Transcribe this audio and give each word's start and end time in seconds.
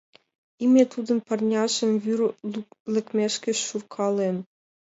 Име 0.63 0.83
тудын 0.93 1.19
парняжым 1.27 1.91
вӱр 2.03 2.19
лекмешке 2.93 3.51
шуркален. 3.65 4.35